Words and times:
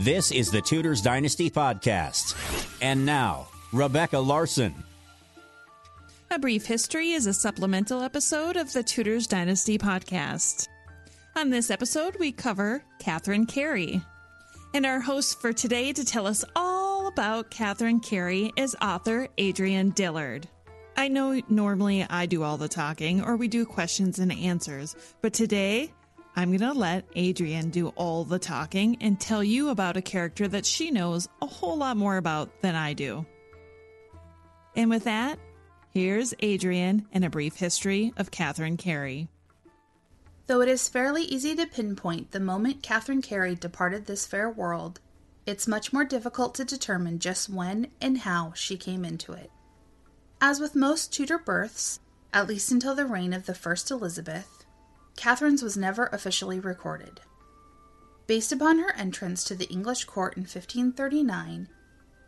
This 0.00 0.30
is 0.30 0.52
the 0.52 0.62
Tudors 0.62 1.02
Dynasty 1.02 1.50
Podcast. 1.50 2.36
And 2.80 3.04
now, 3.04 3.48
Rebecca 3.72 4.20
Larson. 4.20 4.72
A 6.30 6.38
Brief 6.38 6.66
History 6.66 7.10
is 7.10 7.26
a 7.26 7.34
supplemental 7.34 8.02
episode 8.02 8.56
of 8.56 8.72
the 8.72 8.84
Tudors 8.84 9.26
Dynasty 9.26 9.76
Podcast. 9.76 10.68
On 11.34 11.50
this 11.50 11.68
episode, 11.68 12.14
we 12.20 12.30
cover 12.30 12.84
Catherine 13.00 13.44
Carey. 13.44 14.00
And 14.72 14.86
our 14.86 15.00
host 15.00 15.40
for 15.40 15.52
today 15.52 15.92
to 15.92 16.04
tell 16.04 16.28
us 16.28 16.44
all 16.54 17.08
about 17.08 17.50
Catherine 17.50 17.98
Carey 17.98 18.52
is 18.56 18.76
author 18.80 19.26
Adrienne 19.40 19.90
Dillard. 19.90 20.46
I 20.96 21.08
know 21.08 21.42
normally 21.48 22.06
I 22.08 22.26
do 22.26 22.44
all 22.44 22.56
the 22.56 22.68
talking 22.68 23.20
or 23.24 23.36
we 23.36 23.48
do 23.48 23.66
questions 23.66 24.20
and 24.20 24.32
answers, 24.32 24.94
but 25.22 25.32
today 25.32 25.92
I'm 26.38 26.56
going 26.56 26.72
to 26.72 26.78
let 26.78 27.04
Adrienne 27.16 27.70
do 27.70 27.88
all 27.96 28.22
the 28.22 28.38
talking 28.38 28.98
and 29.00 29.18
tell 29.18 29.42
you 29.42 29.70
about 29.70 29.96
a 29.96 30.00
character 30.00 30.46
that 30.46 30.64
she 30.64 30.92
knows 30.92 31.28
a 31.42 31.46
whole 31.46 31.76
lot 31.76 31.96
more 31.96 32.16
about 32.16 32.62
than 32.62 32.76
I 32.76 32.92
do. 32.92 33.26
And 34.76 34.88
with 34.88 35.02
that, 35.02 35.40
here's 35.90 36.34
Adrienne 36.40 37.08
and 37.10 37.24
a 37.24 37.28
brief 37.28 37.56
history 37.56 38.12
of 38.16 38.30
Catherine 38.30 38.76
Carey. 38.76 39.26
Though 40.46 40.60
it 40.60 40.68
is 40.68 40.88
fairly 40.88 41.24
easy 41.24 41.56
to 41.56 41.66
pinpoint 41.66 42.30
the 42.30 42.38
moment 42.38 42.84
Catherine 42.84 43.20
Carey 43.20 43.56
departed 43.56 44.06
this 44.06 44.24
fair 44.24 44.48
world, 44.48 45.00
it's 45.44 45.66
much 45.66 45.92
more 45.92 46.04
difficult 46.04 46.54
to 46.54 46.64
determine 46.64 47.18
just 47.18 47.48
when 47.48 47.88
and 48.00 48.18
how 48.18 48.52
she 48.54 48.76
came 48.76 49.04
into 49.04 49.32
it. 49.32 49.50
As 50.40 50.60
with 50.60 50.76
most 50.76 51.12
Tudor 51.12 51.38
births, 51.38 51.98
at 52.32 52.46
least 52.46 52.70
until 52.70 52.94
the 52.94 53.06
reign 53.06 53.32
of 53.32 53.46
the 53.46 53.54
first 53.54 53.90
Elizabeth, 53.90 54.57
Catherine's 55.18 55.64
was 55.64 55.76
never 55.76 56.06
officially 56.06 56.60
recorded. 56.60 57.20
Based 58.28 58.52
upon 58.52 58.78
her 58.78 58.94
entrance 58.94 59.42
to 59.44 59.56
the 59.56 59.68
English 59.68 60.04
court 60.04 60.36
in 60.36 60.42
1539, 60.42 61.68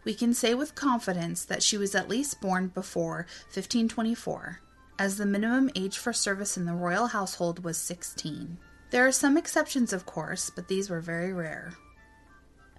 we 0.02 0.12
can 0.12 0.34
say 0.34 0.55
with 0.55 0.74
confidence 0.74 1.44
that 1.44 1.62
she 1.62 1.78
was 1.78 1.94
at 1.94 2.08
least 2.08 2.41
born 2.41 2.66
before 2.66 3.28
1524, 3.55 4.61
as 4.98 5.18
the 5.18 5.24
minimum 5.24 5.70
age 5.77 5.98
for 5.98 6.12
service 6.12 6.56
in 6.56 6.64
the 6.64 6.74
royal 6.74 7.06
household 7.06 7.62
was 7.62 7.78
16. 7.78 8.58
There 8.91 9.06
are 9.06 9.12
some 9.12 9.38
exceptions, 9.38 9.92
of 9.92 10.05
course, 10.05 10.50
but 10.50 10.66
these 10.66 10.91
were 10.91 11.00
very 11.00 11.33
rare. 11.33 11.74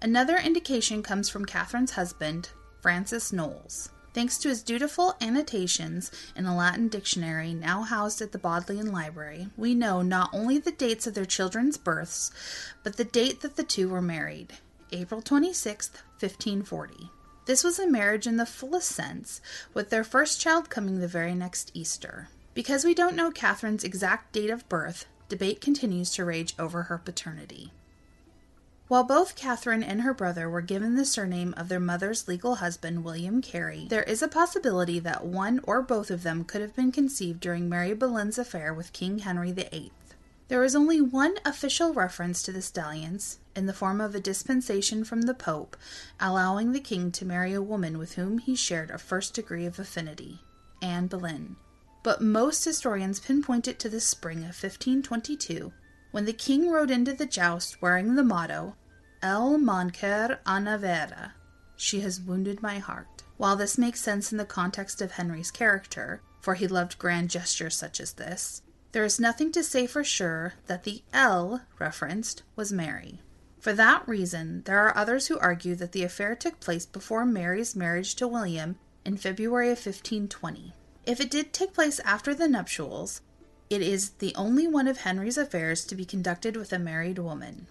Another 0.02 0.36
indication 0.36 1.02
comes 1.02 1.30
from 1.30 1.46
Catherine's 1.46 1.92
husband, 1.92 2.50
Francis 2.82 3.32
Knollys. 3.32 3.88
Thanks 4.14 4.36
to 4.38 4.50
his 4.50 4.62
dutiful 4.62 5.16
annotations 5.22 6.10
in 6.36 6.44
a 6.44 6.54
Latin 6.54 6.88
dictionary 6.88 7.54
now 7.54 7.82
housed 7.82 8.20
at 8.20 8.32
the 8.32 8.38
Bodleian 8.38 8.92
Library, 8.92 9.48
we 9.56 9.74
know 9.74 10.02
not 10.02 10.28
only 10.34 10.58
the 10.58 10.70
dates 10.70 11.06
of 11.06 11.14
their 11.14 11.24
children's 11.24 11.78
births, 11.78 12.30
but 12.82 12.98
the 12.98 13.04
date 13.04 13.40
that 13.40 13.56
the 13.56 13.62
two 13.62 13.88
were 13.88 14.02
married 14.02 14.52
April 14.92 15.22
26, 15.22 15.90
1540. 16.20 17.08
This 17.46 17.64
was 17.64 17.78
a 17.78 17.88
marriage 17.88 18.26
in 18.26 18.36
the 18.36 18.44
fullest 18.44 18.90
sense, 18.90 19.40
with 19.72 19.88
their 19.88 20.04
first 20.04 20.40
child 20.40 20.68
coming 20.68 21.00
the 21.00 21.08
very 21.08 21.34
next 21.34 21.70
Easter. 21.72 22.28
Because 22.52 22.84
we 22.84 22.94
don't 22.94 23.16
know 23.16 23.30
Catherine's 23.30 23.82
exact 23.82 24.32
date 24.32 24.50
of 24.50 24.68
birth, 24.68 25.06
debate 25.30 25.62
continues 25.62 26.10
to 26.12 26.24
rage 26.26 26.54
over 26.58 26.84
her 26.84 26.98
paternity. 26.98 27.72
While 28.92 29.04
both 29.04 29.36
Catherine 29.36 29.82
and 29.82 30.02
her 30.02 30.12
brother 30.12 30.50
were 30.50 30.60
given 30.60 30.96
the 30.96 31.06
surname 31.06 31.54
of 31.56 31.70
their 31.70 31.80
mother's 31.80 32.28
legal 32.28 32.56
husband, 32.56 33.04
William 33.04 33.40
Carey, 33.40 33.86
there 33.88 34.02
is 34.02 34.20
a 34.20 34.28
possibility 34.28 34.98
that 34.98 35.24
one 35.24 35.60
or 35.62 35.80
both 35.80 36.10
of 36.10 36.24
them 36.24 36.44
could 36.44 36.60
have 36.60 36.76
been 36.76 36.92
conceived 36.92 37.40
during 37.40 37.70
Mary 37.70 37.94
Boleyn's 37.94 38.36
affair 38.36 38.74
with 38.74 38.92
King 38.92 39.20
Henry 39.20 39.50
VIII. 39.50 39.92
There 40.48 40.62
is 40.62 40.76
only 40.76 41.00
one 41.00 41.36
official 41.42 41.94
reference 41.94 42.42
to 42.42 42.52
the 42.52 42.70
dalliance, 42.70 43.38
in 43.56 43.64
the 43.64 43.72
form 43.72 43.98
of 43.98 44.14
a 44.14 44.20
dispensation 44.20 45.04
from 45.04 45.22
the 45.22 45.32
Pope, 45.32 45.74
allowing 46.20 46.72
the 46.72 46.78
king 46.78 47.10
to 47.12 47.24
marry 47.24 47.54
a 47.54 47.62
woman 47.62 47.96
with 47.96 48.16
whom 48.16 48.36
he 48.36 48.54
shared 48.54 48.90
a 48.90 48.98
first 48.98 49.32
degree 49.32 49.64
of 49.64 49.78
affinity, 49.78 50.40
Anne 50.82 51.06
Boleyn. 51.06 51.56
But 52.02 52.20
most 52.20 52.62
historians 52.62 53.20
pinpoint 53.20 53.66
it 53.66 53.78
to 53.78 53.88
the 53.88 54.00
spring 54.00 54.40
of 54.40 54.62
1522, 54.62 55.72
when 56.10 56.26
the 56.26 56.34
king 56.34 56.70
rode 56.70 56.90
into 56.90 57.14
the 57.14 57.24
joust 57.24 57.80
wearing 57.80 58.16
the 58.16 58.22
motto, 58.22 58.76
El 59.22 59.56
manquer 59.56 60.40
a 60.44 60.58
Nevera. 60.58 61.32
She 61.76 62.00
has 62.00 62.20
wounded 62.20 62.60
my 62.60 62.80
heart. 62.80 63.22
While 63.36 63.54
this 63.54 63.78
makes 63.78 64.00
sense 64.00 64.32
in 64.32 64.38
the 64.38 64.44
context 64.44 65.00
of 65.00 65.12
Henry's 65.12 65.52
character, 65.52 66.22
for 66.40 66.54
he 66.54 66.66
loved 66.66 66.98
grand 66.98 67.30
gestures 67.30 67.76
such 67.76 68.00
as 68.00 68.14
this, 68.14 68.62
there 68.90 69.04
is 69.04 69.20
nothing 69.20 69.52
to 69.52 69.62
say 69.62 69.86
for 69.86 70.02
sure 70.02 70.54
that 70.66 70.82
the 70.82 71.02
L 71.12 71.62
referenced 71.78 72.42
was 72.56 72.72
Mary. 72.72 73.20
For 73.60 73.72
that 73.72 74.06
reason, 74.08 74.62
there 74.64 74.80
are 74.80 74.96
others 74.96 75.28
who 75.28 75.38
argue 75.38 75.76
that 75.76 75.92
the 75.92 76.02
affair 76.02 76.34
took 76.34 76.58
place 76.58 76.84
before 76.84 77.24
Mary's 77.24 77.76
marriage 77.76 78.16
to 78.16 78.26
William 78.26 78.76
in 79.04 79.16
February 79.16 79.68
of 79.68 79.78
1520. 79.78 80.74
If 81.06 81.20
it 81.20 81.30
did 81.30 81.52
take 81.52 81.72
place 81.72 82.00
after 82.00 82.34
the 82.34 82.48
nuptials, 82.48 83.20
it 83.70 83.82
is 83.82 84.10
the 84.18 84.34
only 84.34 84.66
one 84.66 84.88
of 84.88 84.98
Henry's 84.98 85.38
affairs 85.38 85.84
to 85.84 85.94
be 85.94 86.04
conducted 86.04 86.56
with 86.56 86.72
a 86.72 86.78
married 86.78 87.20
woman. 87.20 87.68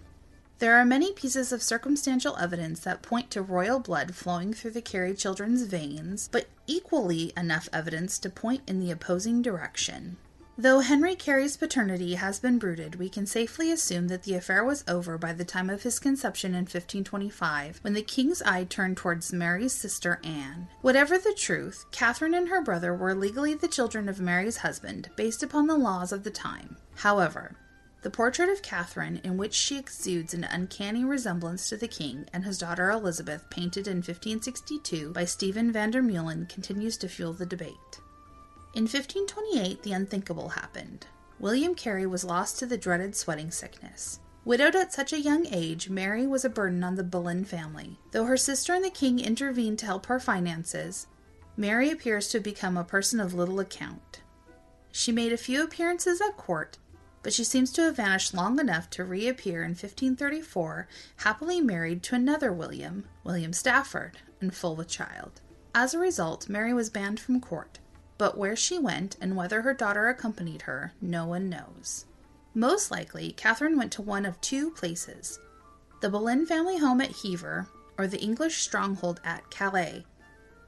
There 0.62 0.78
are 0.78 0.84
many 0.84 1.12
pieces 1.12 1.50
of 1.50 1.60
circumstantial 1.60 2.36
evidence 2.36 2.78
that 2.78 3.02
point 3.02 3.32
to 3.32 3.42
royal 3.42 3.80
blood 3.80 4.14
flowing 4.14 4.54
through 4.54 4.70
the 4.70 4.80
Carey 4.80 5.12
children's 5.12 5.62
veins, 5.62 6.28
but 6.30 6.46
equally 6.68 7.32
enough 7.36 7.68
evidence 7.72 8.16
to 8.20 8.30
point 8.30 8.62
in 8.68 8.78
the 8.78 8.92
opposing 8.92 9.42
direction. 9.42 10.18
Though 10.56 10.78
Henry 10.78 11.16
Carey's 11.16 11.56
paternity 11.56 12.14
has 12.14 12.38
been 12.38 12.60
bruited, 12.60 12.94
we 12.94 13.08
can 13.08 13.26
safely 13.26 13.72
assume 13.72 14.06
that 14.06 14.22
the 14.22 14.36
affair 14.36 14.64
was 14.64 14.84
over 14.86 15.18
by 15.18 15.32
the 15.32 15.44
time 15.44 15.68
of 15.68 15.82
his 15.82 15.98
conception 15.98 16.52
in 16.52 16.60
1525, 16.60 17.80
when 17.82 17.94
the 17.94 18.00
king's 18.00 18.40
eye 18.42 18.62
turned 18.62 18.96
towards 18.96 19.32
Mary's 19.32 19.72
sister 19.72 20.20
Anne. 20.22 20.68
Whatever 20.80 21.18
the 21.18 21.34
truth, 21.36 21.86
Catherine 21.90 22.34
and 22.34 22.50
her 22.50 22.62
brother 22.62 22.94
were 22.94 23.16
legally 23.16 23.54
the 23.54 23.66
children 23.66 24.08
of 24.08 24.20
Mary's 24.20 24.58
husband, 24.58 25.10
based 25.16 25.42
upon 25.42 25.66
the 25.66 25.74
laws 25.76 26.12
of 26.12 26.22
the 26.22 26.30
time. 26.30 26.76
However, 26.94 27.56
the 28.02 28.10
portrait 28.10 28.48
of 28.48 28.62
Catherine, 28.62 29.20
in 29.22 29.36
which 29.36 29.54
she 29.54 29.78
exudes 29.78 30.34
an 30.34 30.44
uncanny 30.44 31.04
resemblance 31.04 31.68
to 31.68 31.76
the 31.76 31.88
king 31.88 32.26
and 32.32 32.44
his 32.44 32.58
daughter 32.58 32.90
Elizabeth, 32.90 33.48
painted 33.48 33.86
in 33.86 33.98
1562 33.98 35.12
by 35.12 35.24
Stephen 35.24 35.70
van 35.70 35.92
der 35.92 36.02
Meulen, 36.02 36.48
continues 36.48 36.96
to 36.96 37.08
fuel 37.08 37.32
the 37.32 37.46
debate. 37.46 38.00
In 38.74 38.84
1528, 38.84 39.82
the 39.82 39.92
unthinkable 39.92 40.50
happened. 40.50 41.06
William 41.38 41.74
Carey 41.74 42.06
was 42.06 42.24
lost 42.24 42.58
to 42.58 42.66
the 42.66 42.76
dreaded 42.76 43.14
sweating 43.14 43.50
sickness. 43.50 44.18
Widowed 44.44 44.74
at 44.74 44.92
such 44.92 45.12
a 45.12 45.20
young 45.20 45.46
age, 45.46 45.88
Mary 45.88 46.26
was 46.26 46.44
a 46.44 46.50
burden 46.50 46.82
on 46.82 46.96
the 46.96 47.04
Boleyn 47.04 47.44
family. 47.44 47.98
Though 48.10 48.24
her 48.24 48.36
sister 48.36 48.74
and 48.74 48.84
the 48.84 48.90
king 48.90 49.20
intervened 49.20 49.78
to 49.80 49.86
help 49.86 50.06
her 50.06 50.18
finances, 50.18 51.06
Mary 51.56 51.90
appears 51.90 52.28
to 52.28 52.38
have 52.38 52.42
become 52.42 52.76
a 52.76 52.82
person 52.82 53.20
of 53.20 53.34
little 53.34 53.60
account. 53.60 54.22
She 54.90 55.12
made 55.12 55.32
a 55.32 55.36
few 55.36 55.62
appearances 55.62 56.20
at 56.20 56.36
court, 56.36 56.78
but 57.22 57.32
she 57.32 57.44
seems 57.44 57.72
to 57.72 57.82
have 57.82 57.96
vanished 57.96 58.34
long 58.34 58.58
enough 58.58 58.90
to 58.90 59.04
reappear 59.04 59.62
in 59.62 59.70
1534, 59.70 60.88
happily 61.16 61.60
married 61.60 62.02
to 62.02 62.14
another 62.14 62.52
William, 62.52 63.04
William 63.24 63.52
Stafford, 63.52 64.18
and 64.40 64.54
full 64.54 64.74
with 64.74 64.88
child. 64.88 65.40
As 65.74 65.94
a 65.94 65.98
result, 65.98 66.48
Mary 66.48 66.74
was 66.74 66.90
banned 66.90 67.20
from 67.20 67.40
court, 67.40 67.78
but 68.18 68.36
where 68.36 68.56
she 68.56 68.78
went 68.78 69.16
and 69.20 69.36
whether 69.36 69.62
her 69.62 69.74
daughter 69.74 70.08
accompanied 70.08 70.62
her, 70.62 70.92
no 71.00 71.26
one 71.26 71.48
knows. 71.48 72.06
Most 72.54 72.90
likely, 72.90 73.32
Catherine 73.32 73.78
went 73.78 73.92
to 73.92 74.02
one 74.02 74.26
of 74.26 74.40
two 74.40 74.70
places 74.70 75.38
the 76.00 76.10
Boleyn 76.10 76.44
family 76.44 76.78
home 76.78 77.00
at 77.00 77.22
Hever, 77.22 77.68
or 77.96 78.08
the 78.08 78.20
English 78.20 78.56
stronghold 78.56 79.20
at 79.24 79.48
Calais, 79.50 80.04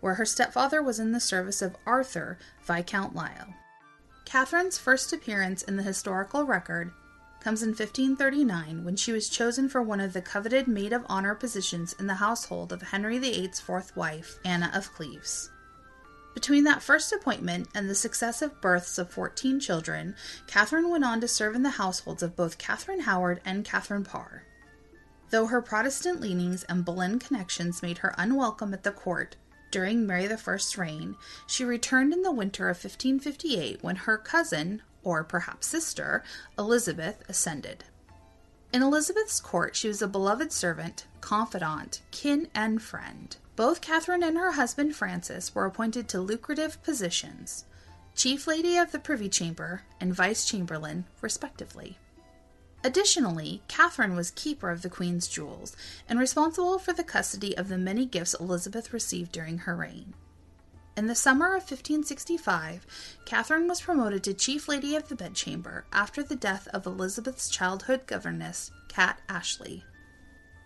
where 0.00 0.14
her 0.14 0.24
stepfather 0.24 0.80
was 0.80 1.00
in 1.00 1.10
the 1.10 1.18
service 1.18 1.60
of 1.60 1.76
Arthur, 1.84 2.38
Viscount 2.62 3.16
Lisle. 3.16 3.52
Catherine's 4.24 4.78
first 4.78 5.12
appearance 5.12 5.62
in 5.62 5.76
the 5.76 5.82
historical 5.82 6.44
record 6.44 6.92
comes 7.40 7.62
in 7.62 7.70
1539 7.70 8.84
when 8.84 8.96
she 8.96 9.12
was 9.12 9.28
chosen 9.28 9.68
for 9.68 9.82
one 9.82 10.00
of 10.00 10.14
the 10.14 10.22
coveted 10.22 10.66
maid 10.66 10.92
of 10.94 11.04
honor 11.08 11.34
positions 11.34 11.92
in 11.98 12.06
the 12.06 12.14
household 12.14 12.72
of 12.72 12.80
Henry 12.80 13.18
VIII's 13.18 13.60
fourth 13.60 13.94
wife, 13.94 14.38
Anna 14.44 14.70
of 14.74 14.92
Cleves. 14.94 15.50
Between 16.32 16.64
that 16.64 16.82
first 16.82 17.12
appointment 17.12 17.68
and 17.74 17.88
the 17.88 17.94
successive 17.94 18.60
births 18.60 18.98
of 18.98 19.10
14 19.10 19.60
children, 19.60 20.16
Catherine 20.46 20.88
went 20.88 21.04
on 21.04 21.20
to 21.20 21.28
serve 21.28 21.54
in 21.54 21.62
the 21.62 21.70
households 21.70 22.22
of 22.22 22.34
both 22.34 22.58
Catherine 22.58 23.00
Howard 23.00 23.40
and 23.44 23.64
Catherine 23.64 24.04
Parr. 24.04 24.44
Though 25.30 25.46
her 25.46 25.62
Protestant 25.62 26.20
leanings 26.20 26.64
and 26.64 26.84
Boleyn 26.84 27.18
connections 27.18 27.82
made 27.82 27.98
her 27.98 28.14
unwelcome 28.16 28.72
at 28.72 28.84
the 28.84 28.90
court, 28.90 29.36
during 29.74 30.06
Mary 30.06 30.32
I's 30.32 30.78
reign, 30.78 31.16
she 31.48 31.64
returned 31.64 32.12
in 32.12 32.22
the 32.22 32.30
winter 32.30 32.68
of 32.68 32.76
1558 32.76 33.82
when 33.82 33.96
her 33.96 34.16
cousin, 34.16 34.82
or 35.02 35.24
perhaps 35.24 35.66
sister, 35.66 36.22
Elizabeth 36.56 37.28
ascended. 37.28 37.82
In 38.72 38.84
Elizabeth's 38.84 39.40
court, 39.40 39.74
she 39.74 39.88
was 39.88 40.00
a 40.00 40.06
beloved 40.06 40.52
servant, 40.52 41.06
confidant, 41.20 42.02
kin, 42.12 42.46
and 42.54 42.80
friend. 42.80 43.36
Both 43.56 43.80
Catherine 43.80 44.22
and 44.22 44.38
her 44.38 44.52
husband 44.52 44.94
Francis 44.94 45.56
were 45.56 45.66
appointed 45.66 46.06
to 46.10 46.20
lucrative 46.20 46.80
positions 46.84 47.64
Chief 48.14 48.46
Lady 48.46 48.76
of 48.78 48.92
the 48.92 49.00
Privy 49.00 49.28
Chamber 49.28 49.82
and 50.00 50.14
Vice 50.14 50.46
Chamberlain, 50.48 51.04
respectively. 51.20 51.98
Additionally, 52.84 53.62
Catherine 53.66 54.14
was 54.14 54.30
keeper 54.30 54.70
of 54.70 54.82
the 54.82 54.90
Queen's 54.90 55.26
jewels 55.26 55.74
and 56.06 56.18
responsible 56.18 56.78
for 56.78 56.92
the 56.92 57.02
custody 57.02 57.56
of 57.56 57.68
the 57.68 57.78
many 57.78 58.04
gifts 58.04 58.34
Elizabeth 58.34 58.92
received 58.92 59.32
during 59.32 59.58
her 59.58 59.74
reign. 59.74 60.12
In 60.94 61.06
the 61.06 61.14
summer 61.14 61.46
of 61.48 61.62
1565, 61.62 62.86
Catherine 63.24 63.66
was 63.66 63.80
promoted 63.80 64.22
to 64.24 64.34
Chief 64.34 64.68
Lady 64.68 64.94
of 64.94 65.08
the 65.08 65.16
Bedchamber 65.16 65.86
after 65.92 66.22
the 66.22 66.36
death 66.36 66.68
of 66.68 66.84
Elizabeth's 66.84 67.48
childhood 67.48 68.06
governess, 68.06 68.70
Kat 68.88 69.18
Ashley. 69.30 69.82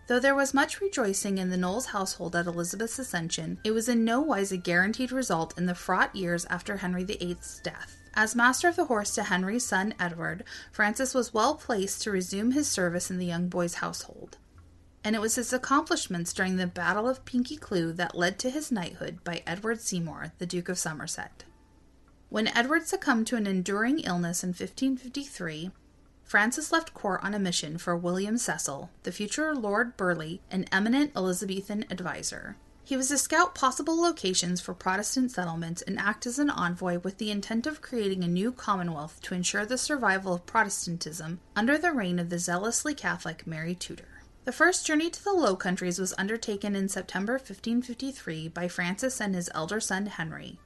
Though 0.09 0.19
there 0.19 0.33
was 0.33 0.55
much 0.55 0.81
rejoicing 0.81 1.37
in 1.37 1.51
the 1.51 1.55
Knollys 1.55 1.85
household 1.85 2.35
at 2.35 2.47
Elizabeth's 2.47 2.97
accession, 2.97 3.59
it 3.63 3.69
was 3.69 3.87
in 3.87 4.03
no 4.03 4.19
wise 4.19 4.51
a 4.51 4.57
guaranteed 4.57 5.11
result 5.11 5.55
in 5.55 5.67
the 5.67 5.75
fraught 5.75 6.15
years 6.15 6.45
after 6.45 6.77
Henry 6.77 7.03
VIII's 7.03 7.61
death. 7.63 7.95
As 8.15 8.35
Master 8.35 8.67
of 8.67 8.75
the 8.75 8.85
Horse 8.85 9.13
to 9.13 9.21
Henry's 9.21 9.67
son 9.67 9.93
Edward, 9.99 10.45
Francis 10.71 11.13
was 11.13 11.31
well 11.31 11.53
placed 11.53 12.01
to 12.01 12.11
resume 12.11 12.53
his 12.53 12.67
service 12.67 13.11
in 13.11 13.19
the 13.19 13.25
young 13.27 13.49
boy's 13.49 13.75
household. 13.75 14.39
And 15.03 15.15
it 15.15 15.21
was 15.21 15.35
his 15.35 15.53
accomplishments 15.53 16.33
during 16.33 16.57
the 16.57 16.65
Battle 16.65 17.07
of 17.07 17.23
Pinkie 17.23 17.57
Cleugh 17.57 17.95
that 17.97 18.17
led 18.17 18.39
to 18.39 18.49
his 18.49 18.71
knighthood 18.71 19.23
by 19.23 19.43
Edward 19.45 19.79
Seymour, 19.79 20.31
the 20.39 20.47
Duke 20.47 20.69
of 20.69 20.79
Somerset. 20.79 21.43
When 22.29 22.47
Edward 22.47 22.87
succumbed 22.87 23.27
to 23.27 23.35
an 23.35 23.45
enduring 23.45 23.99
illness 23.99 24.43
in 24.43 24.49
1553, 24.49 25.69
Francis 26.29 26.71
left 26.71 26.93
court 26.93 27.19
on 27.23 27.33
a 27.33 27.39
mission 27.39 27.79
for 27.79 27.97
William 27.97 28.37
Cecil, 28.37 28.91
the 29.01 29.11
future 29.11 29.55
Lord 29.55 29.97
Burghley, 29.97 30.41
an 30.51 30.65
eminent 30.71 31.11
Elizabethan 31.15 31.85
adviser. 31.89 32.55
He 32.83 32.95
was 32.95 33.07
to 33.07 33.17
scout 33.17 33.55
possible 33.55 33.99
locations 33.99 34.61
for 34.61 34.75
Protestant 34.75 35.31
settlements 35.31 35.81
and 35.81 35.97
act 35.97 36.27
as 36.27 36.37
an 36.37 36.51
envoy 36.51 36.99
with 36.99 37.17
the 37.17 37.31
intent 37.31 37.65
of 37.65 37.81
creating 37.81 38.23
a 38.23 38.27
new 38.27 38.51
commonwealth 38.51 39.19
to 39.23 39.33
ensure 39.33 39.65
the 39.65 39.75
survival 39.75 40.35
of 40.35 40.45
Protestantism 40.45 41.39
under 41.55 41.79
the 41.79 41.91
reign 41.91 42.19
of 42.19 42.29
the 42.29 42.37
zealously 42.37 42.93
Catholic 42.93 43.47
Mary 43.47 43.73
Tudor. 43.73 44.21
The 44.45 44.51
first 44.51 44.85
journey 44.85 45.09
to 45.09 45.23
the 45.23 45.33
Low 45.33 45.55
Countries 45.55 45.97
was 45.97 46.13
undertaken 46.15 46.75
in 46.75 46.89
September 46.89 47.33
1553 47.33 48.49
by 48.49 48.67
Francis 48.67 49.19
and 49.19 49.33
his 49.33 49.49
elder 49.55 49.79
son 49.79 50.05
Henry. 50.05 50.59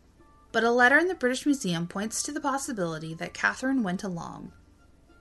But 0.52 0.66
a 0.66 0.72
letter 0.72 0.98
in 0.98 1.08
the 1.08 1.16
British 1.16 1.46
Museum 1.46 1.88
points 1.88 2.22
to 2.24 2.34
the 2.34 2.42
possibility 2.42 3.14
that 3.14 3.34
Catherine 3.34 3.82
went 3.82 4.04
along, 4.04 4.52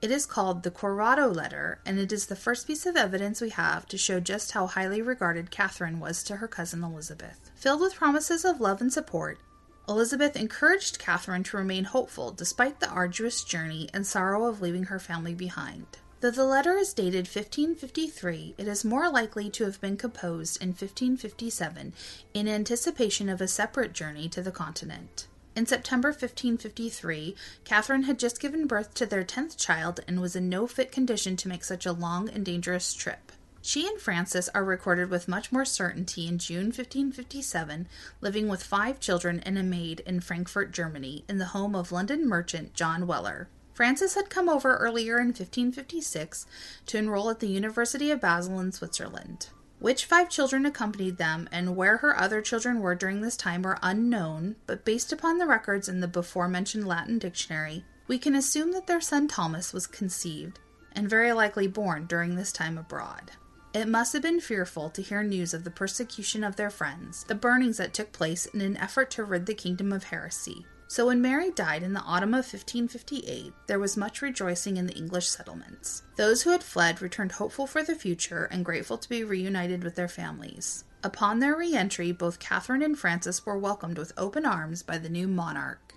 it 0.03 0.11
is 0.11 0.25
called 0.25 0.63
the 0.63 0.69
Cor 0.69 0.93
Rotto 0.93 1.33
letter, 1.33 1.79
and 1.85 1.97
it 1.97 2.11
is 2.11 2.25
the 2.25 2.35
first 2.35 2.67
piece 2.67 2.85
of 2.85 2.97
evidence 2.97 3.39
we 3.39 3.51
have 3.51 3.85
to 3.85 3.97
show 3.97 4.19
just 4.19 4.51
how 4.51 4.67
highly 4.67 5.01
regarded 5.01 5.49
Catherine 5.49 5.97
was 5.97 6.23
to 6.23 6.35
her 6.35 6.47
cousin 6.47 6.83
Elizabeth. 6.83 7.49
Filled 7.55 7.79
with 7.79 7.95
promises 7.95 8.43
of 8.43 8.59
love 8.59 8.81
and 8.81 8.91
support, 8.91 9.39
Elizabeth 9.87 10.35
encouraged 10.35 10.99
Catherine 10.99 11.43
to 11.43 11.55
remain 11.55 11.85
hopeful 11.85 12.31
despite 12.31 12.81
the 12.81 12.89
arduous 12.89 13.45
journey 13.45 13.89
and 13.93 14.05
sorrow 14.05 14.43
of 14.43 14.61
leaving 14.61 14.83
her 14.83 14.99
family 14.99 15.33
behind. 15.33 15.85
Though 16.19 16.31
the 16.31 16.43
letter 16.43 16.73
is 16.73 16.93
dated 16.93 17.25
1553, 17.25 18.55
it 18.57 18.67
is 18.67 18.83
more 18.83 19.09
likely 19.09 19.49
to 19.51 19.63
have 19.63 19.79
been 19.79 19.95
composed 19.95 20.61
in 20.61 20.71
1557 20.71 21.93
in 22.33 22.47
anticipation 22.49 23.29
of 23.29 23.39
a 23.39 23.47
separate 23.47 23.93
journey 23.93 24.27
to 24.27 24.41
the 24.41 24.51
continent. 24.51 25.27
In 25.55 25.67
September 25.67 26.07
1553, 26.07 27.35
Catherine 27.63 28.03
had 28.03 28.17
just 28.17 28.39
given 28.39 28.65
birth 28.65 28.95
to 28.95 29.05
their 29.05 29.23
tenth 29.23 29.55
child 29.55 29.99
and 30.07 30.19
was 30.19 30.35
in 30.35 30.49
no 30.49 30.65
fit 30.65 30.91
condition 30.91 31.37
to 31.37 31.47
make 31.47 31.63
such 31.63 31.85
a 31.85 31.91
long 31.91 32.27
and 32.27 32.43
dangerous 32.43 32.93
trip. 32.93 33.31
She 33.61 33.87
and 33.87 34.01
Francis 34.01 34.49
are 34.55 34.65
recorded 34.65 35.11
with 35.11 35.27
much 35.27 35.51
more 35.51 35.63
certainty 35.63 36.27
in 36.27 36.39
June 36.39 36.65
1557, 36.65 37.87
living 38.19 38.47
with 38.47 38.63
five 38.63 38.99
children 38.99 39.41
and 39.41 39.57
a 39.57 39.63
maid 39.63 39.99
in 40.01 40.21
Frankfurt, 40.21 40.71
Germany, 40.71 41.23
in 41.29 41.37
the 41.37 41.45
home 41.45 41.75
of 41.75 41.91
London 41.91 42.27
merchant 42.27 42.73
John 42.73 43.05
Weller. 43.05 43.47
Francis 43.73 44.15
had 44.15 44.29
come 44.31 44.49
over 44.49 44.77
earlier 44.77 45.19
in 45.19 45.27
1556 45.27 46.45
to 46.87 46.97
enroll 46.97 47.29
at 47.29 47.39
the 47.39 47.47
University 47.47 48.09
of 48.11 48.19
Basel 48.19 48.59
in 48.59 48.71
Switzerland. 48.71 49.49
Which 49.83 50.05
five 50.05 50.29
children 50.29 50.65
accompanied 50.65 51.17
them 51.17 51.49
and 51.51 51.75
where 51.75 51.97
her 51.97 52.17
other 52.17 52.41
children 52.41 52.79
were 52.79 52.95
during 52.95 53.19
this 53.19 53.35
time 53.35 53.67
are 53.67 53.77
unknown, 53.83 54.55
but 54.65 54.85
based 54.85 55.11
upon 55.11 55.39
the 55.39 55.45
records 55.45 55.89
in 55.89 55.99
the 55.99 56.07
before 56.07 56.47
mentioned 56.47 56.87
Latin 56.87 57.19
dictionary, 57.19 57.83
we 58.07 58.17
can 58.17 58.33
assume 58.33 58.71
that 58.71 58.87
their 58.87 59.01
son 59.01 59.27
Thomas 59.27 59.73
was 59.73 59.85
conceived 59.85 60.57
and 60.93 61.09
very 61.09 61.33
likely 61.33 61.67
born 61.67 62.05
during 62.05 62.37
this 62.37 62.53
time 62.53 62.77
abroad. 62.77 63.31
It 63.73 63.89
must 63.89 64.13
have 64.13 64.21
been 64.21 64.39
fearful 64.39 64.89
to 64.89 65.01
hear 65.01 65.21
news 65.21 65.53
of 65.53 65.65
the 65.65 65.69
persecution 65.69 66.45
of 66.45 66.55
their 66.55 66.69
friends, 66.69 67.25
the 67.25 67.35
burnings 67.35 67.75
that 67.75 67.93
took 67.93 68.13
place 68.13 68.45
in 68.45 68.61
an 68.61 68.77
effort 68.77 69.11
to 69.11 69.25
rid 69.25 69.45
the 69.47 69.53
kingdom 69.53 69.91
of 69.91 70.05
heresy, 70.05 70.65
so 70.93 71.07
when 71.07 71.23
Mary 71.23 71.49
died 71.49 71.81
in 71.81 71.93
the 71.93 72.01
autumn 72.01 72.35
of 72.35 72.45
1558, 72.45 73.51
there 73.65 73.79
was 73.79 73.97
much 73.97 74.21
rejoicing 74.21 74.77
in 74.77 74.85
the 74.85 74.93
English 74.93 75.27
settlements. 75.27 76.03
Those 76.17 76.43
who 76.43 76.51
had 76.51 76.61
fled 76.61 77.01
returned 77.01 77.31
hopeful 77.31 77.65
for 77.65 77.81
the 77.81 77.95
future 77.95 78.43
and 78.51 78.63
grateful 78.63 78.99
to 78.99 79.09
be 79.09 79.23
reunited 79.23 79.83
with 79.83 79.95
their 79.95 80.07
families. 80.07 80.83
Upon 81.03 81.39
their 81.39 81.55
re 81.55 81.73
entry, 81.73 82.11
both 82.11 82.37
Catherine 82.37 82.83
and 82.83 82.95
Francis 82.95 83.43
were 83.43 83.57
welcomed 83.57 83.97
with 83.97 84.13
open 84.17 84.45
arms 84.45 84.83
by 84.83 84.99
the 84.99 85.09
new 85.09 85.27
monarch. 85.27 85.95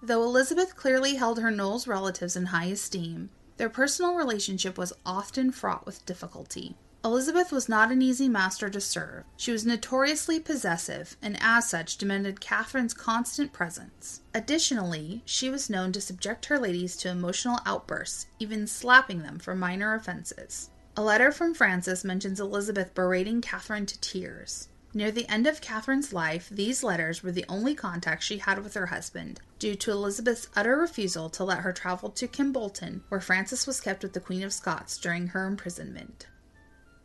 Though 0.00 0.22
Elizabeth 0.22 0.76
clearly 0.76 1.16
held 1.16 1.40
her 1.40 1.50
Knollys 1.50 1.88
relatives 1.88 2.36
in 2.36 2.46
high 2.46 2.66
esteem, 2.66 3.30
their 3.56 3.68
personal 3.68 4.14
relationship 4.14 4.78
was 4.78 4.92
often 5.04 5.50
fraught 5.50 5.84
with 5.84 6.06
difficulty. 6.06 6.76
Elizabeth 7.02 7.50
was 7.50 7.66
not 7.66 7.90
an 7.90 8.02
easy 8.02 8.28
master 8.28 8.68
to 8.68 8.80
serve. 8.80 9.24
She 9.36 9.52
was 9.52 9.64
notoriously 9.64 10.38
possessive, 10.38 11.16
and 11.22 11.38
as 11.40 11.66
such 11.66 11.96
demanded 11.96 12.42
Catherine's 12.42 12.92
constant 12.92 13.54
presence. 13.54 14.20
Additionally, 14.34 15.22
she 15.24 15.48
was 15.48 15.70
known 15.70 15.92
to 15.92 16.00
subject 16.02 16.46
her 16.46 16.58
ladies 16.58 16.96
to 16.98 17.08
emotional 17.08 17.60
outbursts, 17.64 18.26
even 18.38 18.66
slapping 18.66 19.22
them 19.22 19.38
for 19.38 19.54
minor 19.54 19.94
offenses. 19.94 20.68
A 20.94 21.02
letter 21.02 21.32
from 21.32 21.54
Francis 21.54 22.04
mentions 22.04 22.38
Elizabeth 22.38 22.92
berating 22.92 23.40
Catherine 23.40 23.86
to 23.86 23.98
tears. 24.00 24.68
Near 24.92 25.10
the 25.10 25.28
end 25.28 25.46
of 25.46 25.62
Catherine's 25.62 26.12
life, 26.12 26.50
these 26.50 26.82
letters 26.82 27.22
were 27.22 27.32
the 27.32 27.46
only 27.48 27.74
contact 27.74 28.24
she 28.24 28.38
had 28.38 28.62
with 28.62 28.74
her 28.74 28.86
husband, 28.86 29.40
due 29.58 29.76
to 29.76 29.92
Elizabeth's 29.92 30.48
utter 30.54 30.76
refusal 30.76 31.30
to 31.30 31.44
let 31.44 31.60
her 31.60 31.72
travel 31.72 32.10
to 32.10 32.28
Kimbolton, 32.28 33.00
where 33.08 33.20
Francis 33.20 33.66
was 33.66 33.80
kept 33.80 34.02
with 34.02 34.12
the 34.12 34.20
Queen 34.20 34.42
of 34.42 34.52
Scots 34.52 34.98
during 34.98 35.28
her 35.28 35.46
imprisonment. 35.46 36.26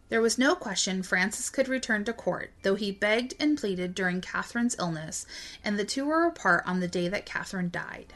There 0.10 0.22
was 0.22 0.38
no 0.38 0.56
question 0.56 1.02
Francis 1.02 1.50
could 1.50 1.68
return 1.68 2.06
to 2.06 2.14
court, 2.14 2.52
though 2.62 2.76
he 2.76 2.92
begged 2.92 3.34
and 3.40 3.58
pleaded 3.58 3.96
during 3.96 4.22
Catherine's 4.22 4.76
illness, 4.78 5.26
and 5.64 5.80
the 5.80 5.86
two 5.86 6.06
were 6.06 6.28
apart 6.28 6.64
on 6.68 6.80
the 6.80 6.88
day 6.88 7.08
that 7.08 7.26
Catherine 7.26 7.72
died. 7.72 8.14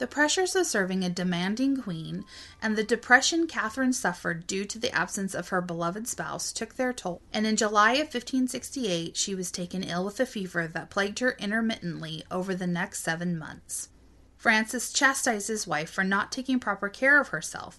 The 0.00 0.06
pressures 0.06 0.56
of 0.56 0.66
serving 0.66 1.04
a 1.04 1.10
demanding 1.10 1.82
queen 1.82 2.24
and 2.62 2.74
the 2.74 2.84
depression 2.84 3.46
Catherine 3.46 3.92
suffered 3.92 4.46
due 4.46 4.64
to 4.64 4.78
the 4.78 4.90
absence 4.94 5.34
of 5.34 5.48
her 5.48 5.60
beloved 5.60 6.08
spouse 6.08 6.52
took 6.52 6.76
their 6.76 6.94
toll, 6.94 7.20
and 7.34 7.46
in 7.46 7.56
July 7.56 7.92
of 7.92 8.06
1568 8.08 9.16
she 9.16 9.34
was 9.34 9.50
taken 9.50 9.82
ill 9.82 10.04
with 10.04 10.18
a 10.20 10.24
fever 10.24 10.66
that 10.66 10.88
plagued 10.88 11.18
her 11.18 11.32
intermittently 11.38 12.24
over 12.30 12.54
the 12.54 12.66
next 12.66 13.02
seven 13.02 13.38
months. 13.38 13.90
Francis 14.38 14.90
chastised 14.90 15.48
his 15.48 15.66
wife 15.66 15.90
for 15.90 16.02
not 16.02 16.32
taking 16.32 16.58
proper 16.58 16.88
care 16.88 17.20
of 17.20 17.28
herself, 17.28 17.78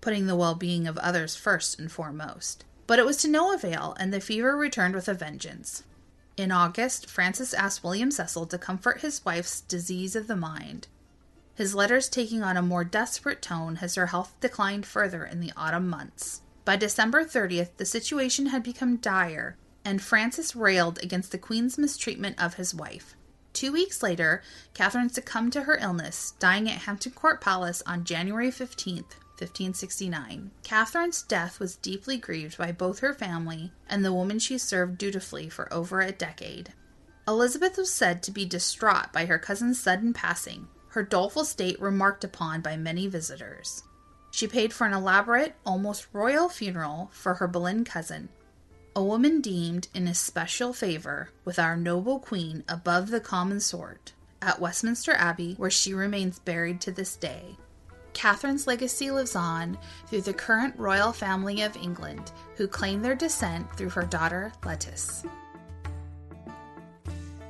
putting 0.00 0.26
the 0.26 0.36
well 0.36 0.54
being 0.54 0.86
of 0.86 0.98
others 0.98 1.34
first 1.34 1.80
and 1.80 1.90
foremost. 1.90 2.64
But 2.86 2.98
it 2.98 3.06
was 3.06 3.16
to 3.18 3.28
no 3.28 3.52
avail, 3.52 3.96
and 3.98 4.12
the 4.12 4.20
fever 4.20 4.56
returned 4.56 4.94
with 4.94 5.08
a 5.08 5.14
vengeance. 5.14 5.82
In 6.36 6.52
August, 6.52 7.08
Francis 7.08 7.54
asked 7.54 7.82
William 7.82 8.10
Cecil 8.10 8.46
to 8.46 8.58
comfort 8.58 9.00
his 9.00 9.24
wife's 9.24 9.62
disease 9.62 10.14
of 10.14 10.26
the 10.26 10.36
mind. 10.36 10.86
His 11.54 11.74
letters 11.74 12.08
taking 12.08 12.42
on 12.42 12.56
a 12.56 12.62
more 12.62 12.84
desperate 12.84 13.40
tone 13.40 13.78
as 13.80 13.94
her 13.94 14.08
health 14.08 14.34
declined 14.40 14.84
further 14.84 15.24
in 15.24 15.40
the 15.40 15.52
autumn 15.56 15.88
months. 15.88 16.42
By 16.66 16.76
December 16.76 17.24
30th, 17.24 17.70
the 17.78 17.86
situation 17.86 18.46
had 18.46 18.62
become 18.62 18.96
dire, 18.96 19.56
and 19.84 20.02
Francis 20.02 20.54
railed 20.54 20.98
against 21.02 21.32
the 21.32 21.38
Queen's 21.38 21.78
mistreatment 21.78 22.42
of 22.42 22.54
his 22.54 22.74
wife. 22.74 23.14
Two 23.54 23.72
weeks 23.72 24.02
later, 24.02 24.42
Catherine 24.74 25.08
succumbed 25.08 25.54
to 25.54 25.62
her 25.62 25.78
illness, 25.80 26.34
dying 26.38 26.68
at 26.68 26.82
Hampton 26.82 27.12
Court 27.12 27.40
Palace 27.40 27.82
on 27.86 28.04
January 28.04 28.50
15th, 28.50 29.14
1569. 29.38 30.50
Catherine's 30.62 31.22
death 31.22 31.60
was 31.60 31.76
deeply 31.76 32.16
grieved 32.16 32.58
by 32.58 32.72
both 32.72 33.00
her 33.00 33.14
family 33.14 33.72
and 33.88 34.04
the 34.04 34.12
woman 34.12 34.38
she 34.38 34.58
served 34.58 34.98
dutifully 34.98 35.48
for 35.48 35.72
over 35.72 36.00
a 36.00 36.12
decade. 36.12 36.72
Elizabeth 37.28 37.76
was 37.76 37.92
said 37.92 38.22
to 38.22 38.30
be 38.30 38.44
distraught 38.44 39.12
by 39.12 39.26
her 39.26 39.38
cousin's 39.38 39.80
sudden 39.80 40.12
passing, 40.12 40.68
her 40.88 41.02
doleful 41.02 41.44
state 41.44 41.80
remarked 41.80 42.24
upon 42.24 42.60
by 42.60 42.76
many 42.76 43.06
visitors. 43.06 43.82
She 44.30 44.46
paid 44.46 44.72
for 44.72 44.86
an 44.86 44.92
elaborate, 44.92 45.54
almost 45.64 46.08
royal 46.12 46.48
funeral 46.48 47.10
for 47.12 47.34
her 47.34 47.48
Boleyn 47.48 47.84
cousin, 47.84 48.28
a 48.96 49.02
woman 49.02 49.42
deemed 49.42 49.88
in 49.92 50.08
especial 50.08 50.72
favor 50.72 51.28
with 51.44 51.58
our 51.58 51.76
noble 51.76 52.18
queen 52.18 52.64
above 52.66 53.10
the 53.10 53.20
common 53.20 53.60
sort, 53.60 54.14
at 54.40 54.58
Westminster 54.58 55.12
Abbey, 55.12 55.52
where 55.58 55.70
she 55.70 55.92
remains 55.92 56.38
buried 56.38 56.80
to 56.80 56.90
this 56.90 57.14
day. 57.14 57.56
Catherine's 58.16 58.66
legacy 58.66 59.10
lives 59.10 59.36
on 59.36 59.76
through 60.06 60.22
the 60.22 60.32
current 60.32 60.72
royal 60.78 61.12
family 61.12 61.60
of 61.60 61.76
England, 61.76 62.32
who 62.56 62.66
claim 62.66 63.02
their 63.02 63.14
descent 63.14 63.70
through 63.76 63.90
her 63.90 64.04
daughter 64.04 64.54
Lettice. 64.64 65.22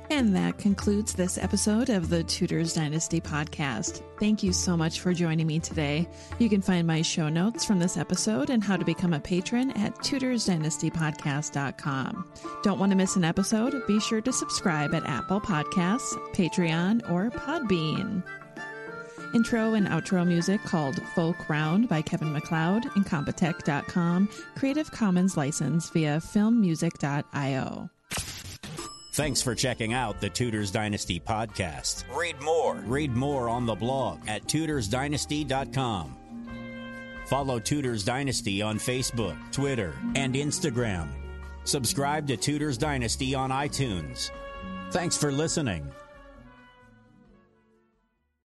And 0.09 0.35
that 0.35 0.57
concludes 0.57 1.13
this 1.13 1.37
episode 1.37 1.89
of 1.89 2.09
the 2.09 2.23
Tudors 2.23 2.73
Dynasty 2.73 3.21
podcast. 3.21 4.03
Thank 4.19 4.43
you 4.43 4.51
so 4.51 4.75
much 4.75 4.99
for 4.99 5.13
joining 5.13 5.47
me 5.47 5.59
today. 5.59 6.05
You 6.37 6.49
can 6.49 6.61
find 6.61 6.85
my 6.85 7.01
show 7.01 7.29
notes 7.29 7.63
from 7.63 7.79
this 7.79 7.95
episode 7.95 8.49
and 8.49 8.61
how 8.61 8.75
to 8.75 8.83
become 8.83 9.13
a 9.13 9.21
patron 9.21 9.71
at 9.71 9.95
tudorsdynastypodcast.com. 9.99 12.31
Don't 12.63 12.79
want 12.79 12.91
to 12.91 12.97
miss 12.97 13.15
an 13.15 13.23
episode? 13.23 13.87
Be 13.87 14.01
sure 14.01 14.19
to 14.21 14.33
subscribe 14.33 14.93
at 14.93 15.07
Apple 15.07 15.39
Podcasts, 15.39 16.13
Patreon, 16.33 17.09
or 17.09 17.29
Podbean. 17.29 18.21
Intro 19.33 19.73
and 19.73 19.87
outro 19.87 20.25
music 20.25 20.63
called 20.63 21.01
Folk 21.15 21.49
Round 21.49 21.87
by 21.89 22.01
Kevin 22.01 22.31
MacLeod, 22.33 22.83
Incompetech.com, 22.95 24.29
Creative 24.55 24.91
Commons 24.91 25.37
license 25.37 25.89
via 25.89 26.17
filmmusic.io. 26.17 27.89
Thanks 29.13 29.41
for 29.41 29.55
checking 29.55 29.93
out 29.93 30.21
the 30.21 30.29
Tudors 30.29 30.69
Dynasty 30.69 31.19
podcast. 31.19 32.03
Read 32.15 32.39
more. 32.39 32.75
Read 32.85 33.15
more 33.15 33.49
on 33.49 33.65
the 33.65 33.73
blog 33.73 34.19
at 34.27 34.43
tudorsdynasty.com. 34.43 36.15
Follow 37.25 37.59
Tudors 37.59 38.03
Dynasty 38.05 38.61
on 38.61 38.77
Facebook, 38.77 39.35
Twitter, 39.51 39.95
and 40.15 40.35
Instagram. 40.35 41.09
Subscribe 41.63 42.27
to 42.27 42.37
Tudors 42.37 42.77
Dynasty 42.77 43.33
on 43.33 43.49
iTunes. 43.49 44.29
Thanks 44.91 45.17
for 45.17 45.31
listening. 45.31 45.91